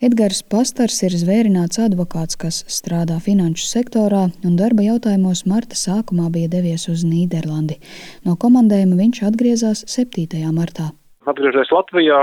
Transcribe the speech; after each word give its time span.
Edgars 0.00 0.38
Pastars 0.48 1.02
ir 1.04 1.12
zvērināts 1.12 1.76
advokāts, 1.84 2.38
kas 2.40 2.62
strādā 2.72 3.18
finanšu 3.20 3.66
sektorā 3.68 4.22
un 4.48 4.54
darba 4.56 4.86
jautājumos 4.86 5.42
marta 5.44 5.76
sākumā 5.76 6.30
bija 6.32 6.48
devies 6.54 6.86
uz 6.88 7.02
Nīderlandi. 7.04 7.76
No 8.24 8.32
komandējuma 8.40 8.96
viņš 8.96 9.20
atgriezās 9.28 9.84
7. 9.92 10.40
martā. 10.56 10.88
Atgriežoties 11.28 11.74
Latvijā, 11.76 12.22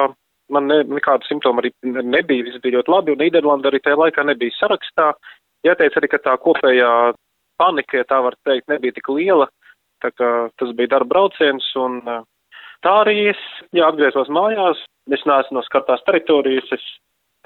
man 0.50 0.66
ne, 0.74 0.79
nekāda 0.90 1.29
simptoma 1.29 1.62
arī 1.62 1.76
nebija, 2.02 2.50
viss 2.50 2.66
bija 2.66 2.79
ļoti 2.79 2.96
labi, 2.96 3.13
un 3.13 3.21
Nīderlanda 3.21 3.70
arī 3.70 3.84
tajā 3.86 4.02
laikā 4.02 4.25
nebija 4.25 4.57
sarakstā. 4.57 5.14
Jāteic 5.70 6.02
arī, 6.02 6.14
ka 6.16 6.23
tā 6.25 6.34
kopējā 6.50 6.91
panika, 7.62 8.02
ja 8.02 8.09
tā 8.09 8.23
var 8.25 8.41
teikt, 8.41 8.71
nebija 8.73 8.98
tik 8.98 9.14
liela, 9.14 9.52
tā 10.02 10.16
kā 10.18 10.36
tas 10.57 10.73
bija 10.73 10.98
darba 10.98 11.14
brauciens, 11.14 11.73
un 11.78 12.02
tā 12.82 13.02
arī 13.05 13.20
es, 13.38 13.50
jā, 13.70 13.86
atgriezos 13.86 14.34
mājās, 14.34 14.82
es 15.14 15.30
neesmu 15.30 15.62
no 15.62 15.70
skartās 15.70 16.02
teritorijas, 16.09 16.73
es 16.73 16.96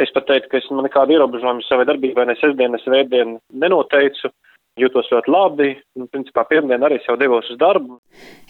Es 0.01 0.09
pat 0.15 0.25
teiktu, 0.25 0.49
ka 0.49 0.57
es 0.57 0.69
nekādu 0.73 1.13
ierobežojumu 1.13 1.61
savai 1.67 1.85
darbībai 1.89 2.25
ne 2.25 2.35
sestdien, 2.39 2.73
ne 2.73 2.79
svētdien 2.81 3.35
nenoteicu. 3.63 4.31
Jūtos 4.79 5.09
ļoti 5.11 5.27
labi, 5.27 5.65
un 5.99 6.05
principā 6.07 6.45
pirmdien 6.47 6.79
arī 6.87 6.95
jau 7.03 7.17
devos 7.19 7.49
uz 7.51 7.57
darbu. 7.59 7.97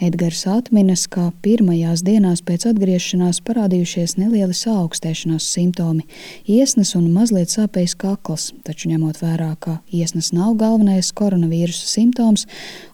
Edgars 0.05 0.43
atminas, 0.45 1.07
ka 1.09 1.31
pirmajās 1.41 2.03
dienās 2.05 2.43
pēc 2.45 2.67
atgriešanās 2.69 3.39
parādījušies 3.47 4.13
nelieli 4.19 4.53
saaugstēšanās 4.53 5.49
simptomi- 5.49 6.05
iesnas 6.59 6.93
un 6.93 7.09
mazliet 7.09 7.49
sāpējis 7.49 7.97
kakls, 7.97 8.53
taču 8.61 8.93
ņemot 8.93 9.17
vērā, 9.17 9.57
ka 9.59 9.81
iesnas 9.91 10.31
nav 10.31 10.53
galvenais 10.61 11.11
koronavīrusa 11.11 11.89
simptoms, 11.89 12.45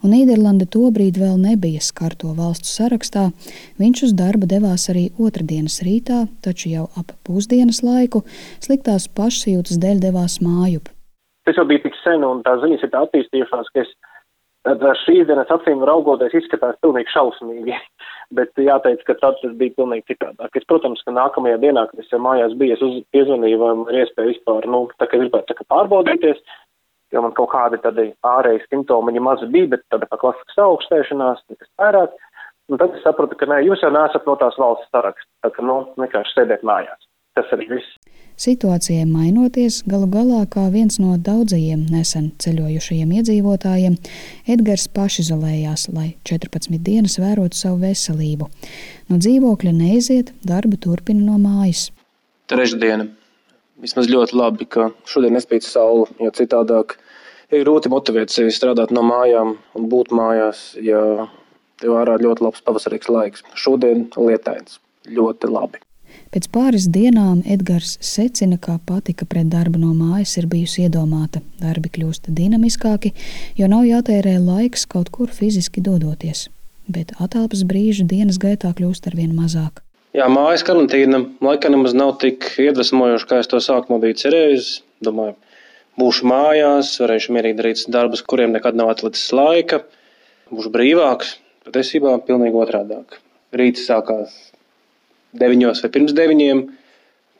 un 0.01 0.11
Nīderlanda 0.11 0.65
tobrīd 0.65 1.19
vēl 1.19 1.35
nebija 1.35 1.81
skarto 1.83 2.33
valstu 2.33 2.71
sarakstā, 2.71 3.33
viņš 3.77 4.03
uz 4.03 4.13
darbu 4.13 4.47
devās 4.47 4.87
arī 4.87 5.11
otrdienas 5.19 5.81
rītā, 5.83 6.29
taču 6.41 6.69
jau 6.69 6.89
ap 6.95 7.11
pusdienas 7.25 7.83
laiku 7.83 8.23
sliktās 8.61 9.09
pašsajūtas 9.09 9.83
dēļ 9.83 9.99
devās 9.99 10.39
mājup 10.39 10.87
tas 11.47 11.57
jau 11.57 11.65
bija 11.69 11.85
tik 11.85 11.95
sen, 12.03 12.25
un 12.27 12.43
tās 12.45 12.61
ziņas 12.63 12.83
ir 12.85 12.93
tā 12.93 13.05
attīstījušās, 13.07 13.73
ka 13.73 13.85
es 13.85 13.95
ar 14.67 14.99
šīs 15.05 15.27
dienas 15.29 15.51
acīm 15.53 15.83
raugoties 15.87 16.35
izskatās 16.41 16.77
pilnīgi 16.83 17.13
šausmīgi. 17.13 17.77
Bet 18.37 18.59
jāteic, 18.59 19.03
ka 19.07 19.15
tad 19.21 19.37
tas 19.41 19.53
bija 19.59 19.75
pilnīgi 19.77 20.11
citādāk. 20.11 20.51
Es, 20.59 20.65
protams, 20.67 21.01
ka 21.07 21.13
nākamajā 21.15 21.61
dienā, 21.63 21.85
kad 21.87 22.03
es 22.03 22.11
jau 22.11 22.19
mājās 22.19 22.55
biju, 22.59 22.75
es 22.75 22.83
uz, 22.83 22.97
piezvanīju, 23.15 23.59
vai 23.61 23.73
man 23.79 23.93
ir 23.93 24.01
iespēja 24.03 24.33
vispār, 24.33 24.67
nu, 24.67 24.81
tā 24.99 25.07
kā 25.07 25.21
gribētu 25.21 25.53
tā 25.53 25.55
kā 25.61 25.67
pārbaudīties, 25.71 26.41
jo 27.15 27.23
man 27.23 27.35
kaut 27.37 27.53
kādi 27.53 27.79
tādi 27.85 28.09
ārēji 28.27 28.65
simptomi 28.65 29.15
viņa 29.15 29.23
maz 29.23 29.45
bija, 29.53 29.71
bet 29.77 29.85
tāda 29.93 30.09
kā 30.11 30.19
klasiska 30.25 30.65
augstēšanās, 30.65 31.45
nekas 31.53 31.71
vairāk. 31.79 32.19
Un 32.67 32.81
tad 32.81 32.97
es 32.97 33.05
sapratu, 33.07 33.39
ka 33.39 33.47
nē, 33.47 33.61
jūs 33.63 33.79
jau 33.85 33.93
neesat 33.95 34.27
no 34.27 34.35
tās 34.35 34.59
valsts 34.59 34.91
saraksta, 34.91 35.29
tā 35.45 35.53
ka, 35.55 35.63
nu, 35.63 35.85
vienkārši 35.95 36.35
sēdēt 36.35 36.67
mājās. 36.67 37.06
Tas 37.37 37.51
arī 37.53 37.69
viss. 37.69 37.97
Situācijai 38.37 39.05
mainoties, 39.09 39.79
galu 39.89 40.05
galā 40.13 40.43
kā 40.53 40.67
viens 40.73 40.99
no 41.01 41.15
daudzajiem 41.17 41.87
nesen 41.89 42.27
ceļojušajiem 42.43 43.15
iedzīvotājiem, 43.17 43.95
Edgars 44.53 44.85
pašizolējās, 44.93 45.87
lai 45.93 46.11
14 46.29 46.77
dienas 46.85 47.17
vērotu 47.21 47.57
savu 47.57 47.81
veselību. 47.81 48.49
No 49.09 49.17
dzīvokļa 49.17 49.73
neiziet, 49.73 50.29
darbu 50.45 50.77
turpina 50.85 51.25
no 51.31 51.39
mājas. 51.41 51.87
Trešdiena. 52.49 53.07
Vismaz 53.81 54.09
ļoti 54.09 54.37
labi, 54.37 54.69
ka 54.69 54.91
šodien 55.09 55.33
nespīd 55.37 55.65
saule, 55.65 56.05
jo 56.21 56.29
citādāk 56.37 56.99
ir 57.49 57.65
grūti 57.65 57.89
motivēt 57.93 58.33
sevi 58.33 58.53
strādāt 58.53 58.93
no 58.93 59.01
mājām 59.05 59.57
un 59.77 59.89
būt 59.89 60.13
mājās, 60.13 60.71
ja 60.77 61.25
tev 61.81 61.97
ārā 62.01 62.17
ļoti 62.21 62.45
labs 62.45 62.65
pavasarīgs 62.65 63.09
laiks. 63.13 63.45
Šodien 63.57 64.07
lietains. 64.13 64.77
Ļoti 65.09 65.49
labi. 65.49 65.86
Pēc 66.33 66.49
pāris 66.51 66.89
dienām 66.91 67.39
Edgars 67.47 67.95
secina, 68.03 68.57
ka 68.59 68.75
patika 68.85 69.25
pret 69.25 69.47
darbu 69.51 69.79
no 69.79 69.93
mājas 69.95 70.35
ir 70.41 70.49
bijusi 70.51 70.83
iedomāta. 70.85 71.39
Darbi 71.61 71.89
kļūst 71.93 72.27
dinamiskāki, 72.35 73.13
jo 73.57 73.69
nav 73.71 73.87
jātērē 73.87 74.35
laiks 74.43 74.85
kaut 74.91 75.09
kur 75.15 75.31
fiziski 75.31 75.81
dodoties. 75.85 76.47
Bet 76.87 77.13
atelpas 77.23 77.63
brīža 77.67 78.05
dienas 78.07 78.39
gaitā 78.43 78.73
kļūst 78.75 79.07
arvien 79.11 79.31
mazāk. 79.35 79.83
Jā, 80.17 80.27
mājas 80.31 80.63
karantīna 80.67 81.19
laikam 81.43 81.75
nemaz 81.75 81.95
nav 81.95 82.15
tik 82.21 82.47
iedvesmojoša, 82.63 83.27
kā 83.29 83.41
es 83.43 83.49
to 83.51 83.59
sākumā 83.63 83.99
biju 84.03 84.17
cerējis. 84.23 84.69
Domāju, 85.05 85.35
būšu 86.01 86.27
mājās, 86.27 86.95
varēšu 87.03 87.35
mierīgi 87.35 87.59
darīt 87.59 87.83
darbus, 87.93 88.23
kuriem 88.25 88.55
nekad 88.55 88.77
nav 88.79 88.91
atlicis 88.95 89.29
laika, 89.35 89.83
būšu 90.51 90.73
brīvāks. 90.73 91.35
Patiesībā 91.67 92.15
pilnīgi 92.27 92.57
otrādāk. 92.57 93.19
Rīts 93.55 93.85
sākās 93.87 94.33
deviņos 95.35 95.81
vai 95.83 95.91
pirms 95.93 96.15
deviņiem, 96.17 96.63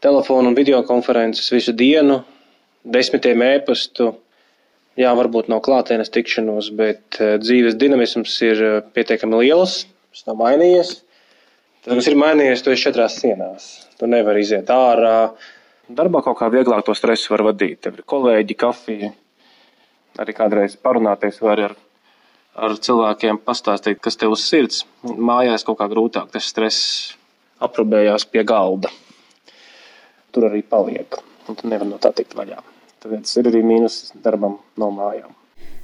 telefonu 0.04 0.52
un 0.52 0.58
video 0.58 0.82
konferences 0.88 1.52
visu 1.54 1.74
dienu, 1.76 2.22
desmitiem 2.84 3.44
ēpastu. 3.46 4.14
Jā, 4.98 5.12
varbūt 5.14 5.50
nav 5.52 5.62
klātienes 5.66 6.10
tikšanos, 6.10 6.72
bet 6.78 7.20
eh, 7.22 7.36
dzīves 7.42 7.78
dinamisms 7.78 8.34
ir 8.48 8.64
eh, 8.66 8.78
pietiekami 8.96 9.44
liels. 9.44 9.84
Tas 10.10 10.26
nav 10.26 10.40
mainījies. 10.40 10.96
Tas, 11.86 11.94
kas 11.94 12.08
ir 12.10 12.18
mainījies, 12.18 12.64
tu 12.66 12.74
esi 12.74 12.88
četrās 12.88 13.20
sienās. 13.22 13.68
Tu 14.00 14.10
nevari 14.10 14.42
iziet 14.42 14.72
ārā. 14.74 15.36
Darbā 15.88 16.24
kaut 16.26 16.40
kā 16.40 16.50
vieglāk 16.52 16.82
to 16.88 16.96
stresu 16.98 17.36
var 17.36 17.46
vadīt. 17.52 17.84
Tev 17.86 18.00
ir 18.00 18.08
kolēģi, 18.10 18.58
kafija. 18.58 19.12
Arī 20.18 20.34
kādreiz 20.34 20.74
parunāties 20.82 21.38
var 21.46 21.62
ar, 21.68 21.78
ar 22.58 22.74
cilvēkiem, 22.82 23.38
pastāstīt, 23.46 24.02
kas 24.02 24.18
tev 24.18 24.34
uz 24.34 24.48
sirds. 24.50 24.82
Mājās 25.06 25.64
kaut 25.68 25.78
kā 25.78 25.86
grūtāk 25.92 26.34
tas 26.34 26.50
stress 26.50 27.14
aprobējās 27.64 28.28
pie 28.32 28.44
galda. 28.48 28.92
Tur 30.32 30.50
arī 30.50 30.64
paliek. 30.64 31.20
Un 31.48 31.56
tu 31.56 31.70
nevari 31.70 31.90
no 31.90 32.00
tā 32.02 32.12
tikt 32.16 32.36
vaļā. 32.38 32.60
Tāpēc 33.04 33.34
ir 33.40 33.50
arī 33.52 33.64
mīnus 33.66 34.12
darbam 34.24 34.58
no 34.78 34.90
mājām. 34.92 35.32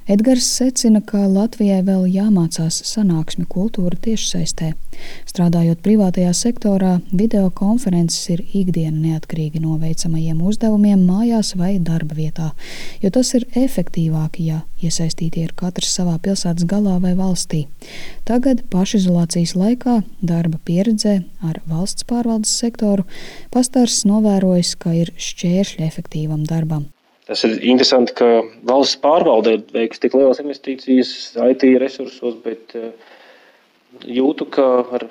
Edgars 0.04 0.44
secina, 0.44 1.00
ka 1.00 1.22
Latvijai 1.32 1.78
vēl 1.80 2.02
jāmācās 2.12 2.82
sanāksmi 2.84 3.46
kultūra 3.48 3.96
tiešsaistē. 4.04 4.74
Strādājot 5.24 5.80
privātajā 5.80 6.34
sektorā, 6.36 6.98
video 7.08 7.46
konferences 7.48 8.28
ir 8.34 8.42
ikdiena 8.44 8.98
neatkarīgi 8.98 9.62
no 9.64 9.78
veicamajiem 9.80 10.42
uzdevumiem 10.44 11.06
mājās 11.08 11.54
vai 11.56 11.78
darba 11.80 12.18
vietā, 12.20 12.50
jo 13.00 13.08
tas 13.16 13.32
ir 13.38 13.46
efektīvāk, 13.56 14.36
ja 14.44 14.60
iesaistīti 14.84 15.40
ir 15.40 15.56
katrs 15.56 15.96
savā 15.96 16.18
pilsētas 16.20 16.68
galā 16.68 16.98
vai 17.00 17.14
valstī. 17.16 17.64
Tagad 18.28 18.60
pašizolācijas 18.74 19.56
laikā 19.56 20.02
darba 20.20 20.60
pieredzē 20.68 21.22
ar 21.40 21.62
valsts 21.64 22.04
pārvaldes 22.04 22.52
sektoru 22.52 23.08
pastārs 23.56 24.02
novērojis, 24.04 24.76
ka 24.76 24.92
ir 25.00 25.16
šķēršļi 25.16 25.88
efektīvam 25.88 26.44
darbam. 26.44 26.90
Tas 27.24 27.40
ir 27.46 27.54
interesanti, 27.64 28.12
ka 28.18 28.42
valsts 28.68 28.98
pārvalde 29.00 29.54
ir 29.56 29.62
veikusi 29.72 30.02
tik 30.02 30.16
lielas 30.18 30.42
investīcijas 30.42 31.12
IT 31.40 31.62
resursos, 31.80 32.34
bet 32.44 32.74
eh, 32.76 32.90
jūtu, 34.04 34.44
ka 34.52 34.66
ar 34.98 35.06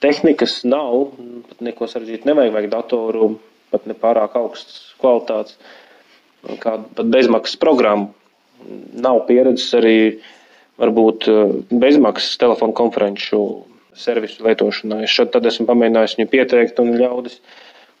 tehnikas 0.00 0.62
nav, 0.64 1.10
pat 1.50 1.60
neko 1.66 1.88
sarežģītu 1.90 2.30
nevajag, 2.30 2.54
vajag 2.54 2.70
datoru, 2.72 3.28
pat 3.74 3.84
ne 3.90 3.96
pārāk 3.98 4.38
augsts 4.40 4.94
kvalitātes, 5.02 5.58
kādu 6.62 6.88
pat 6.96 7.12
bezmaksas 7.12 7.60
programmu. 7.60 8.14
Nav 8.96 9.20
pieredzes 9.28 9.68
arī 9.76 9.98
varbūt 10.80 11.28
eh, 11.28 11.52
bezmaksas 11.84 12.40
telefonu 12.40 12.72
konferenču 12.80 13.42
servisu 13.98 14.46
lietošanā. 14.46 15.02
Es 15.04 15.12
šad 15.12 15.34
tad 15.36 15.46
esmu 15.52 15.68
pamēģinājis 15.68 16.16
viņu 16.16 16.32
pieteikt 16.32 16.80
un 16.80 16.96
ļaudis 16.96 17.42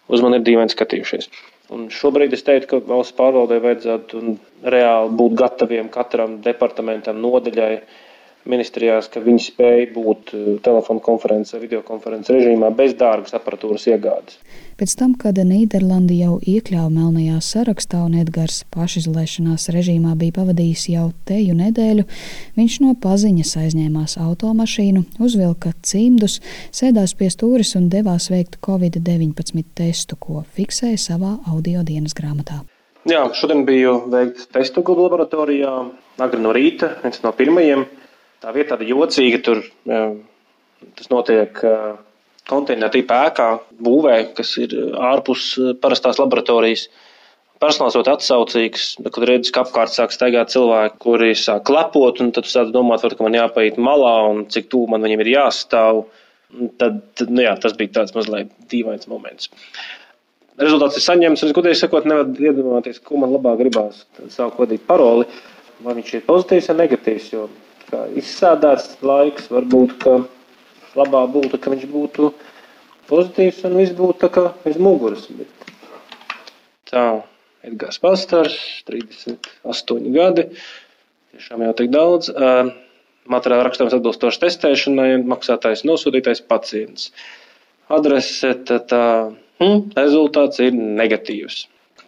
uz 0.08 0.24
mani 0.24 0.40
ir 0.40 0.48
dīvaini 0.48 0.72
skatījušies. 0.72 1.28
Un 1.74 1.88
šobrīd 1.92 2.32
es 2.32 2.44
teiktu, 2.46 2.68
ka 2.80 2.92
valsts 2.92 3.16
pārvaldē 3.18 3.58
vajadzētu 3.64 4.20
reāli 4.74 5.16
būt 5.20 5.34
gataviem 5.42 5.90
katram 5.92 6.38
departamentam, 6.46 7.18
nodaļai, 7.24 7.72
ministrijās, 8.50 9.10
ka 9.12 9.20
viņi 9.24 9.42
spēj 9.44 9.84
būt 9.94 10.32
eh, 10.34 10.46
telefonu 10.64 11.02
konferences, 11.04 11.58
video 11.60 11.82
konferences 11.86 12.34
režīmā 12.34 12.70
bez 12.76 12.94
dārgas 12.98 13.36
aparatūras 13.38 13.86
iegādes. 13.90 14.38
Pēc 14.78 14.94
tam, 14.94 15.14
kad 15.18 15.34
Nīderlanda 15.42 16.14
jau 16.14 16.36
iekļāva 16.38 16.88
melnajā 16.94 17.40
sarakstā 17.42 18.04
un 18.06 18.14
Edgars 18.20 18.60
pašizolēšanās 18.74 19.68
režīmā 19.74 20.14
bija 20.20 20.36
pavadījis 20.36 20.84
jau 20.92 21.08
teju 21.26 21.56
nedēļu, 21.58 22.06
viņš 22.58 22.78
no 22.84 22.94
paziņas 23.02 23.56
aizņēmās 23.64 24.16
automašīnu, 24.22 25.04
uzvilka 25.18 25.74
cimdus, 25.82 26.38
sēdās 26.70 27.16
pie 27.18 27.32
stūres 27.34 27.74
un 27.78 27.90
devās 27.90 28.30
veikt 28.30 28.60
Covid-19 28.62 29.66
testu, 29.74 30.14
ko 30.14 30.44
fiksēja 30.54 31.02
savā 31.08 31.36
audio 31.50 31.82
dienas 31.82 32.14
grāmatā. 32.14 32.62
Jā, 33.08 33.22
šodien 33.34 33.62
biju 33.64 34.02
veikt 34.12 34.50
testu 34.52 34.82
laboratorijā, 34.84 35.74
agri 36.20 36.42
no 36.44 36.52
rīta, 36.52 36.96
viens 37.02 37.22
no 37.24 37.32
pirmajiem. 37.32 37.86
Tā 38.38 38.52
vieta 38.54 38.76
tāda 38.76 38.86
jocīga, 38.86 39.40
tur 39.42 39.64
tas 40.98 41.10
notiek 41.10 41.58
konteineru 42.48 42.94
tipa 42.94 43.24
ēkā, 43.28 43.48
būvē, 43.82 44.16
kas 44.38 44.54
ir 44.62 44.74
ārpus 44.94 45.50
parastās 45.82 46.20
laboratorijas. 46.22 46.86
Personāls 47.58 47.96
ļoti 47.98 48.12
atsaucīgs, 48.12 48.84
bet, 49.02 49.10
kad 49.16 49.24
redz, 49.26 49.50
ka 49.50 49.64
apkārt 49.64 49.90
sāk 49.90 50.14
staigāt 50.14 50.52
cilvēki, 50.54 51.00
kuri 51.02 51.32
sāk 51.34 51.64
klepot, 51.66 52.22
un 52.22 52.30
tad 52.36 52.46
sāk 52.46 52.70
domāt, 52.70 53.02
var, 53.02 53.16
ka 53.18 53.26
man 53.26 53.34
jāpaiet 53.34 53.80
malā 53.82 54.14
un 54.30 54.44
cik 54.46 54.70
tuvu 54.70 54.92
man 54.92 55.02
viņiem 55.02 55.24
ir 55.24 55.32
jāstāv. 55.34 56.04
Tad, 56.78 57.02
tad 57.18 57.32
nu 57.34 57.42
jā, 57.42 57.58
tas 57.60 57.74
bija 57.76 57.96
tāds 57.98 58.14
mazliet 58.14 58.54
dīvains 58.70 59.10
moments. 59.10 59.50
rezultāts 60.62 60.96
ir 60.96 61.04
saņemts. 61.04 61.42
Es 61.44 61.56
godīgi 61.56 61.82
sakot, 61.82 62.06
nevaru 62.08 62.46
iedomāties, 62.46 63.02
ko 63.02 63.18
man 63.18 63.34
labāk 63.34 63.58
gribās. 63.60 64.04
Sāku 64.30 64.62
vadīt 64.62 64.86
paroli, 64.86 65.26
vai 65.82 65.98
viņš 65.98 66.14
ir 66.14 66.24
pozitīvs 66.30 66.70
vai 66.70 66.78
negatīvs. 66.84 67.32
Jo 67.34 67.48
kā 67.88 68.04
izsādāts 68.20 68.96
laiks, 69.04 69.48
varbūt 69.52 70.06
labāk 70.98 71.32
būtu, 71.34 71.60
ka 71.60 71.72
viņš 71.74 71.86
būtu 71.92 72.32
pozitīvs 73.08 73.64
un 73.68 73.78
viss 73.80 73.96
būtu 73.96 74.18
tā 74.24 74.30
kā 74.34 74.44
aiz 74.68 74.78
muguras. 74.82 75.26
Bet 75.32 75.72
tā, 76.90 77.06
Edgars 77.66 78.00
Pastars, 78.02 78.58
38 78.88 80.12
gadi, 80.14 80.48
tiešām 81.34 81.66
jau 81.66 81.74
tik 81.80 81.90
daudz. 81.94 82.30
Materiāla 83.28 83.66
rakstījums 83.66 83.98
atbilstoši 83.98 84.40
testēšanai, 84.46 85.10
maksātājs 85.28 85.84
nosūtītais 85.84 86.40
pacients. 86.48 87.10
Adrese, 87.92 88.54
tā, 88.64 88.78
tā 88.88 89.04
Hmm, 89.58 89.88
rezultāts 89.96 90.60
ir 90.62 90.74
negatīvs. 90.74 91.64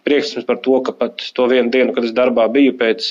Prieks 0.07 0.31
par 0.47 0.61
to, 0.63 0.77
ka 0.85 0.93
pat 0.95 1.23
to 1.35 1.47
vienu 1.51 1.71
dienu, 1.73 1.91
kad 1.93 2.07
es 2.07 2.13
darbā 2.15 2.47
biju 2.51 2.77
pēc 2.79 3.09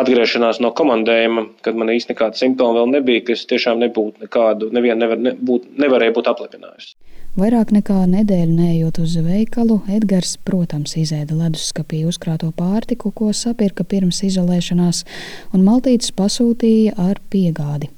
atgriešanās 0.00 0.60
no 0.64 0.72
komandējuma, 0.76 1.46
kad 1.64 1.78
man 1.78 1.92
īstenībā 1.92 2.16
nekāda 2.16 2.40
simptoma 2.40 2.80
vēl 2.80 2.96
nebija, 2.96 3.26
ka 3.26 3.36
es 3.36 3.46
tiešām 3.50 3.80
nebūtu 3.84 4.26
nekādu, 4.26 4.72
nevienu 4.74 5.04
nevar, 5.04 5.22
ne, 5.22 5.36
būt, 5.36 5.70
nevarēju 5.80 6.16
būt 6.18 6.30
aplepinājusi. 6.32 6.96
Vairāk 7.38 7.70
nekā 7.70 8.00
nedēļu 8.10 8.54
neejot 8.56 8.96
uz 8.98 9.12
veikalu, 9.22 9.76
Edgars, 9.94 10.32
protams, 10.42 10.96
izēda 10.98 11.36
leduskapī 11.38 12.00
uzkrāto 12.10 12.48
pārtiku, 12.56 13.12
ko 13.14 13.28
sapirka 13.30 13.86
pirms 13.86 14.24
izolēšanās, 14.26 15.04
un 15.54 15.62
maltītes 15.62 16.10
pasūtīja 16.18 16.96
ar 16.98 17.22
piegādi. 17.30 17.92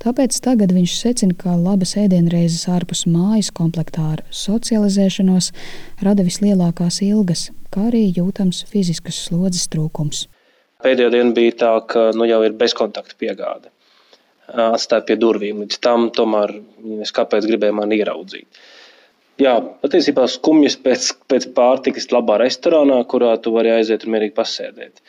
Tāpēc 0.00 0.38
tagad 0.40 0.72
viņš 0.72 0.94
secina, 1.02 1.36
ka 1.36 1.52
labas 1.52 1.92
ēdienreizes 2.00 2.64
ārpus 2.72 3.04
mājas 3.04 3.52
komplektā 3.52 4.06
ar 4.14 4.24
socializēšanos 4.32 5.52
rada 6.00 6.24
vislielākās 6.24 7.02
ilgas, 7.04 7.50
kā 7.68 7.90
arī 7.90 8.06
jūtams 8.16 8.64
fiziskas 8.72 9.20
slodzes 9.28 9.68
trūkums. 9.68 10.24
Pēdējā 10.84 11.12
diena 11.14 11.34
bija 11.36 11.54
tā, 11.62 11.72
ka 11.90 12.08
nu, 12.14 12.26
jau 12.30 12.40
ir 12.46 12.56
bezkontakta 12.58 13.16
piegāde. 13.18 13.72
Atstāja 14.48 15.04
pie 15.08 15.16
durvīm. 15.20 15.62
Līdz 15.64 15.80
tam 15.84 16.08
tomēr 16.14 16.54
viņas 16.82 17.14
kāpēc 17.16 17.48
gribēja 17.50 17.76
mani 17.76 17.98
ieraudzīt. 17.98 18.60
Jā, 19.42 19.54
patiesībā 19.82 20.24
skumjas 20.30 20.78
pēc, 20.82 21.12
pēc 21.30 21.50
pārtikas 21.54 22.08
labā 22.14 22.40
restorānā, 22.42 22.98
kurā 23.10 23.36
tu 23.42 23.52
vari 23.54 23.74
aiziet 23.76 24.06
un 24.06 24.16
mierīgi 24.16 24.34
pasēdēt 24.38 25.02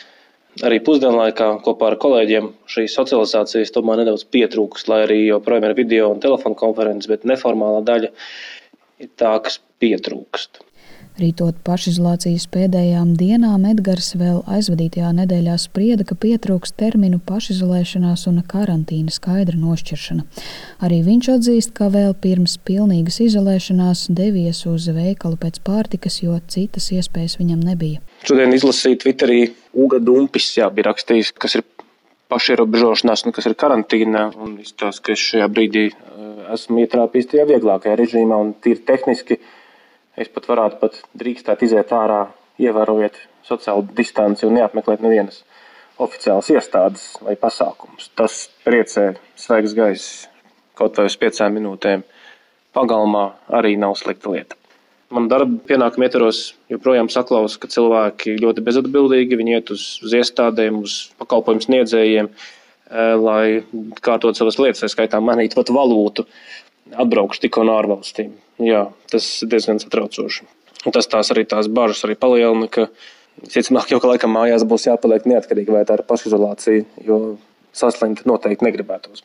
arī 0.65 0.79
pusdienlaikā 0.83 1.49
kopā 1.65 1.91
ar 1.91 1.97
kolēģiem 2.01 2.49
šīs 2.69 2.95
socializācijas 2.97 3.73
tomēr 3.75 4.01
nedaudz 4.01 4.25
pietrūks, 4.33 4.87
lai 4.91 5.03
arī 5.05 5.19
joprojām 5.27 5.69
ir 5.69 5.75
video 5.77 6.09
un 6.13 6.21
telefona 6.23 6.57
konferences, 6.59 7.09
bet 7.11 7.27
neformālā 7.29 7.83
daļa 7.87 8.09
ir 9.05 9.11
tā, 9.19 9.35
kas 9.45 9.59
pietrūkst. 9.81 10.63
Rītot 11.19 11.57
pašizolācijas 11.67 12.45
pēdējām 12.53 13.09
dienām 13.19 13.65
Edgars 13.67 14.13
vēl 14.15 14.37
aizvadītajā 14.55 15.09
nedēļā 15.17 15.57
sprieda, 15.59 16.05
ka 16.07 16.15
pietrūks 16.15 16.71
terminu 16.79 17.19
pašizolēšanās 17.27 18.23
un 18.31 18.39
karantīna 18.47 19.11
skaidra 19.11 19.59
nošķiršana. 19.59 20.23
Arī 20.85 21.01
viņš 21.03 21.29
atzīst, 21.35 21.73
ka 21.75 21.89
vēl 21.91 22.15
pirms 22.23 22.55
pilnīgas 22.63 23.19
izolēšanās 23.25 24.05
devies 24.15 24.63
uz 24.71 24.87
veikalu 24.95 25.35
pēc 25.43 25.59
pārtikas, 25.67 26.21
jo 26.23 26.39
citas 26.47 26.87
iespējas 26.95 27.35
viņam 27.41 27.67
nebija. 27.67 27.99
Šodien 28.23 28.55
izlasīju 28.55 29.03
Twitterī 29.03 29.41
Uga 29.75 29.99
Dumpis, 29.99 30.53
jā, 30.55 30.71
bija 30.71 30.93
rakstījis, 30.93 31.35
kas 31.35 31.59
ir 31.59 31.67
pašierobežošanās 32.31 33.25
un 33.25 33.35
kas 33.35 33.49
ir 33.49 33.59
karantīna. 33.59 34.29
Izskatās, 34.61 35.03
ka 35.03 35.17
es 35.17 35.29
šajā 35.33 35.51
brīdī 35.51 35.87
eh, 35.89 36.43
esmu 36.55 36.85
ietrāpījis 36.85 37.33
tajā 37.33 37.47
vieglākajā 37.49 37.99
režīmā 37.99 38.39
un 38.39 38.53
tīri 38.63 38.85
tehniski 38.87 39.41
Es 40.19 40.27
pat 40.27 40.49
varētu 40.49 40.79
pat 40.81 40.97
drīkstēt 41.15 41.63
iziet 41.63 41.93
ārā, 41.95 42.25
ievērojot 42.59 43.15
sociālu 43.47 43.85
distanci 43.95 44.47
un 44.47 44.57
neapmeklēt 44.57 44.99
nevienas 45.03 45.45
oficiālas 45.99 46.49
iestādes 46.51 47.05
vai 47.23 47.37
pasākumus. 47.39 48.09
Tas 48.19 48.47
priecē 48.65 49.13
svaigs 49.39 49.75
gaiss 49.77 50.27
kaut 50.79 50.99
vai 50.99 51.07
uz 51.07 51.15
piecām 51.19 51.55
minūtēm. 51.55 52.03
Pagalmā 52.75 53.25
arī 53.59 53.75
nav 53.79 53.95
slikta 53.99 54.31
lieta. 54.31 54.59
Man 55.09 55.25
darba 55.31 55.57
pienākumu 55.65 56.05
ietvaros 56.05 56.39
joprojām 56.69 57.07
saklaus, 57.09 57.55
ka 57.57 57.67
cilvēki 57.71 58.35
ļoti 58.43 58.63
bezatbildīgi, 58.67 59.39
iet 59.55 59.71
uz, 59.73 59.85
uz 60.05 60.13
iestādēm, 60.19 60.83
uz 60.85 60.99
pakalpojumu 61.17 61.65
sniedzējiem, 61.65 62.29
eh, 62.29 63.13
lai 63.17 63.63
kārtot 64.05 64.37
savas 64.37 64.59
lietas, 64.61 64.83
tā 64.83 64.91
skaitā 64.91 65.23
manīt 65.23 65.57
pat 65.57 65.71
valūtu 65.73 66.27
atbraukšu 66.95 67.45
tikko 67.45 67.65
no 67.67 67.77
ārvalstīm. 67.79 68.33
Jā, 68.63 68.87
tas 69.11 69.27
ir 69.43 69.51
diezgan 69.53 69.79
satraucoši. 69.81 70.47
Un 70.87 70.95
tas 70.95 71.07
tās 71.11 71.31
arī 71.33 71.45
tās 71.47 71.67
bažas 71.71 72.05
arī 72.07 72.15
palielina, 72.19 72.67
ka 72.71 72.87
visticamāk 73.43 73.91
jau 73.91 73.99
ka 74.03 74.13
laikam 74.13 74.35
mājās 74.35 74.65
būs 74.67 74.87
jāpaliek 74.89 75.27
neatkarīgi 75.27 75.75
vai 75.75 75.85
tā 75.87 75.99
ir 75.99 76.05
pašizolācija, 76.07 76.85
jo 77.07 77.19
saslimt 77.75 78.25
noteikti 78.27 78.65
negribētos. 78.67 79.23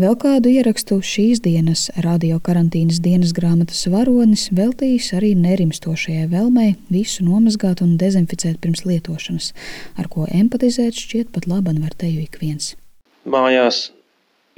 Vēl 0.00 0.16
kādu 0.18 0.50
ierakstu 0.50 0.98
šīs 1.06 1.42
dienas 1.44 1.84
radio 2.04 2.38
karantīnas 2.42 2.98
dienas 3.04 3.34
grāmatas 3.36 3.84
varonis 3.92 4.48
veltījis 4.56 5.12
arī 5.18 5.32
nerimstošajai 5.38 6.26
vēlmei 6.32 6.72
visu 6.92 7.24
nomazgāt 7.26 7.82
un 7.84 7.94
dezinficēt 8.00 8.58
pirms 8.64 8.84
lietošanas, 8.88 9.52
ar 10.00 10.08
ko 10.12 10.26
empatizēt 10.26 10.98
šķiet 10.98 11.30
pat 11.34 11.46
laban 11.50 11.82
var 11.84 11.94
teju 11.98 12.24
ik 12.24 12.40
viens. 12.42 12.72
Mājās 13.28 13.90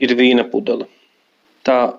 ir 0.00 0.14
vīna 0.16 0.46
pudele. 0.50 0.88
Tā 1.66 1.98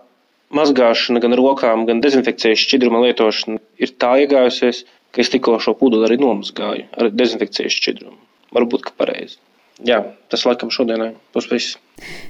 mazgāšana, 0.53 1.21
gan 1.23 1.33
rokām, 1.37 1.87
gan 1.89 2.03
dezinfekcijas 2.03 2.61
šķidruma 2.61 3.01
lietošana 3.07 3.57
ir 3.81 3.95
tā 4.01 4.11
iegājusies, 4.25 4.83
ka 5.15 5.23
es 5.23 5.31
tikko 5.33 5.57
šo 5.63 5.73
pudeli 5.79 6.07
arī 6.09 6.19
nomazgāju 6.21 6.87
ar 6.99 7.11
dezinfekcijas 7.11 7.79
šķidrumu. 7.79 8.19
Varbūt, 8.55 8.85
ka 8.87 8.95
pareizi. 8.99 9.39
Jā, 9.83 9.97
tas 10.31 10.45
laikam 10.47 10.69
šodienai 10.71 11.09
būs 11.35 11.49
viss. 11.51 11.75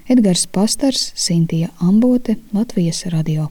Edgars 0.10 0.48
Pastars, 0.50 1.12
Sintīja 1.14 1.70
Ambote, 1.84 2.40
Latvijas 2.56 3.04
radio. 3.14 3.44